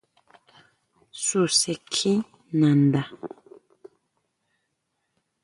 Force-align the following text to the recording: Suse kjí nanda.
Suse 1.25 1.73
kjí 1.91 2.13
nanda. 2.59 3.01